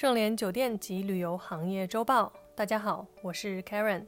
[0.00, 4.06] 盛联酒店及旅游行业周报，大家好，我是 Karen。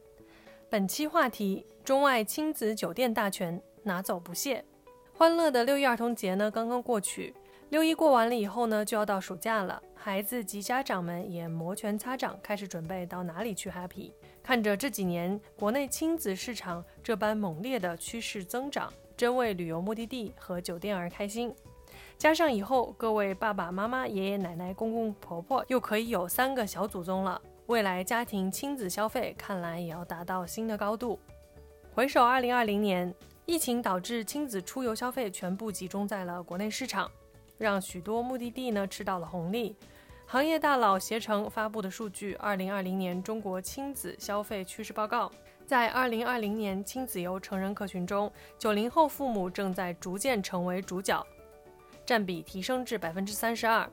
[0.71, 4.64] 本期话题：中外亲子酒店大全拿走不谢。
[5.12, 7.34] 欢乐的六一儿童节呢刚刚过去，
[7.68, 14.11] 六一过完了以后呢就要到暑假了，孩子及家长们也摩拳擦掌，开始准备到哪里去 happy。
[14.43, 21.54] 看着这几年国内亲子市场这般猛烈的趋势增长，真为旅游目的地和酒店而开心。
[22.18, 31.18] 加上以后各位爸爸妈妈、爷爷奶奶、公公婆婆又可以有三个小祖宗了，未来家庭亲子消费看来也要达到新的高度。
[31.93, 33.12] 回首二零二零年，
[33.44, 37.11] 疫情导致亲子出游消费全部集中在了国内市场，
[37.58, 39.77] 让许多目的地呢吃到了红利。
[40.25, 45.31] 行业大佬携程发布的数据，二零二零年中国亲子消费趋势报告，
[45.67, 51.27] 在二零二零年亲子游成人客群中，九零后父母正在逐渐成为主角。
[52.05, 53.88] 占比提升至百分之三十二，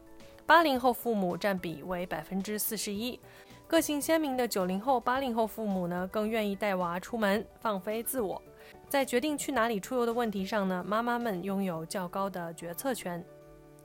[0.46, 3.20] 八零后父母占比为百分之四十一。
[3.68, 8.42] 个性鲜明的九零后、八零后父母呢，更愿意带娃出门放飞自我。
[8.88, 13.24] 在决定去哪里出游的问题上呢，妈妈们拥有较高的决策权。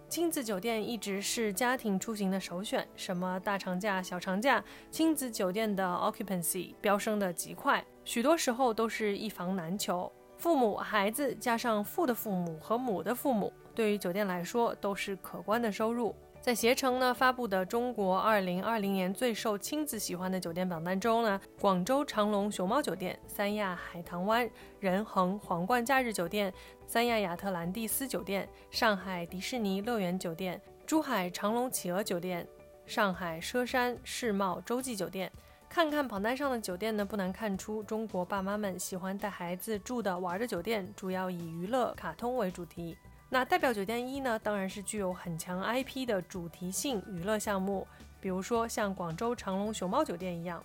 [0.09, 10.11] 亲子酒店一直是家庭出行的首选，什么大长假、小长假，亲子酒店的 occupancy 飙升的极快，许多时候都是一房难求。
[10.39, 13.53] 父母、孩子加上父的父母和母的父母。
[13.75, 16.15] 对于酒店来说，都是可观的收入。
[16.41, 26.53] 在携程呢发布的中国二零二零年最受亲子喜欢的酒店榜单中呢，广州长隆熊猫酒店、三亚海棠湾仁恒皇冠假日酒店、
[26.87, 32.47] 三亚亚特兰蒂斯酒店、上海迪士尼乐园酒店、珠海长隆企鹅酒店、
[32.85, 35.33] 上海佘山世贸洲际酒店。
[35.67, 42.97] 看看榜单上的酒店呢，不难看出，中国爸妈们喜欢带孩子住的玩的酒店，主要以娱乐、卡通为主题。
[43.35, 47.85] 那代表酒店一呢，当然是具有很强 IP 的主题性娱乐项目，
[48.21, 50.65] 比如说像广州长隆熊猫酒店一样。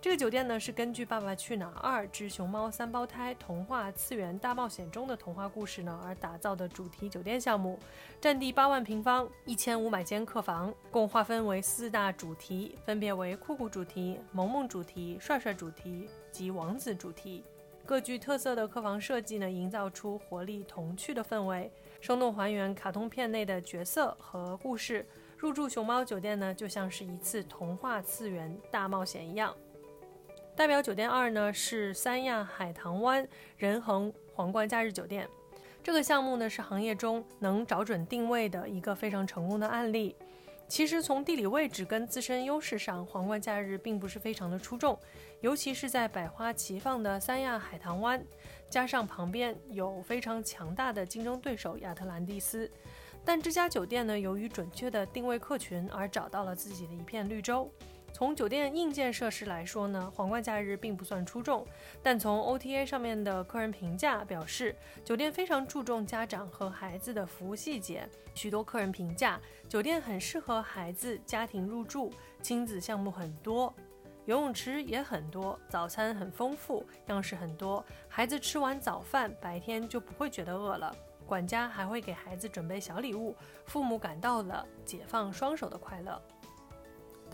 [0.00, 7.76] 这个酒店呢是根据《爸爸去哪儿二之熊猫三胞胎童话次元大冒险》中的童话故事呢而打造的主题酒店项目，
[8.20, 17.42] 占地八万平方，一千五百间客房，共划分为四大主题，分别为酷酷主题、萌萌主题、帅帅主题及王子主题。
[17.86, 25.06] 各具特色的客房设计呢，营造出活力童趣的氛围，生动还原卡通片内的角色和故事。
[25.36, 29.54] 入住熊猫酒店呢，就像是一次童话次元大冒险一样。
[30.56, 33.26] 代表酒店二呢是三亚海棠湾
[33.58, 35.28] 仁恒皇冠假日酒店，
[35.82, 40.16] 这个项目呢是行业中能找准定位的一个非常成功的案例。
[40.66, 44.98] 其实从地理位置跟自身优势上，皇冠假日并不是非常的出众，
[45.40, 48.24] 尤其是在百花齐放的三亚海棠湾，
[48.68, 52.68] 加上旁边有非常强大的竞争对手亚特兰蒂斯。
[53.24, 57.70] 但这家酒店呢，由于准确的定位客群，而找到了自己的一片绿洲。
[58.14, 61.66] 从酒店硬件设施来说呢，皇冠假日并不算出众，
[62.00, 64.72] 但从 OTA 上面的客人评价表示，
[65.04, 68.08] 酒店非常注重家长和孩子的服务细节。
[68.32, 73.74] 许多客人评价，酒店很适合孩子家庭入住，亲子项目很多，
[74.26, 80.94] 游泳池也很多，早餐很丰富，样式很多，孩子吃完早饭，白天就不会觉得饿了。
[81.26, 83.34] 管家还会给孩子准备小礼物，
[83.66, 86.22] 父母感到了解放双手的快乐。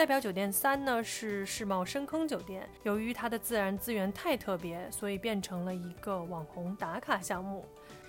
[0.00, 7.66] 代表酒店三呢是世贸深坑酒店，由于它的自然资源太特别，所以变成了一个网红打卡项目。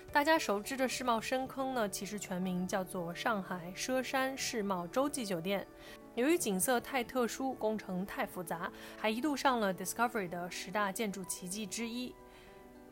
[0.10, 5.68] 大家熟知的世贸深坑呢，其实全名叫做上海佘山世贸洲际酒店。
[6.16, 12.16] 由于景色太特殊，工程太复杂，还一度上了 Discovery 的十大建筑奇迹之一。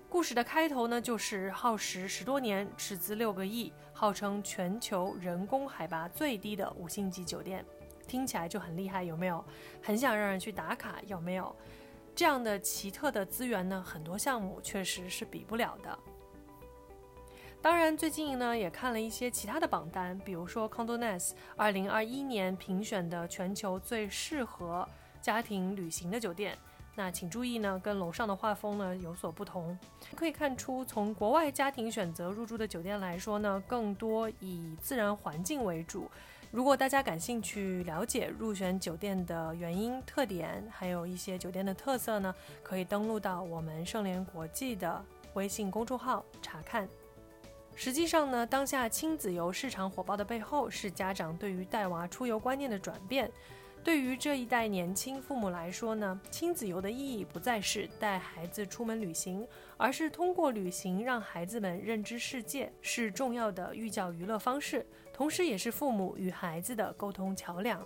[0.09, 7.63] 故事的开头呢，就是耗时十多年，斥资六个亿，号称全球人工海拔最低的五星级酒店。
[8.09, 9.45] 听起来就很厉害，有没有？
[9.83, 11.55] 很想让人去打卡，有没有？
[12.15, 13.81] 这样的奇特的资源呢？
[13.81, 15.97] 很多项目确实是比不了的。
[17.61, 24.87] 当然，最近呢也看了一些其他的榜单，比如说 Condoness 二零二一年评选的全球最适合
[25.21, 26.57] 家庭旅行的酒店。
[26.95, 29.77] 那请注意呢，跟楼上的画风呢有所不同。
[30.15, 36.09] 可以看出，从国外家庭选择入住的酒店来说呢，更多以自然环境为主。
[36.51, 45.05] 如果大家感兴趣了解入选酒店的原因、特点，还有一些酒店的特色呢，可以登录到我们盛联国际的
[45.35, 46.89] 微信公众号查看。
[47.75, 53.31] 实际上呢，当下亲子游市场火爆的背后，是家长对于带娃出游观念的转变。
[53.83, 59.47] 对于这一代年轻父母来说呢，亲子游的意义不再是带孩子出门旅行，
[59.77, 67.83] 而是通过旅行让孩子们认知世界，是重要的寓教于乐方式，同时也是父母与孩子的沟通桥梁。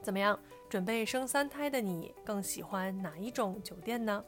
[0.00, 0.38] 怎么样？
[0.68, 4.24] 准备生三胎的你更喜欢哪一种酒店呢？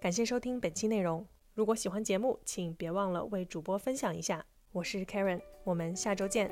[0.00, 1.26] 感谢收听本期内容。
[1.54, 4.44] 如果喜欢节目，请别忘了为主播分享一下。
[4.74, 6.50] 我是 Karen，我们下周见。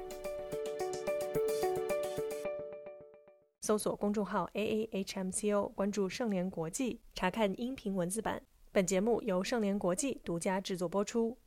[3.63, 8.43] 搜索公众号 A A H M C O，关注盛联国际，查看音频文字版。
[8.73, 11.39] 本节目由盛联国际独家制作播出。